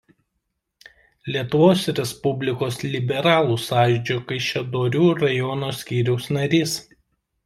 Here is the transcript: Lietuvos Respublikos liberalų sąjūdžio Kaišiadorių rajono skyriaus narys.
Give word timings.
Lietuvos 1.33 1.83
Respublikos 1.99 2.79
liberalų 2.95 3.57
sąjūdžio 3.65 4.17
Kaišiadorių 4.31 5.05
rajono 5.21 5.71
skyriaus 5.83 6.27
narys. 6.39 6.75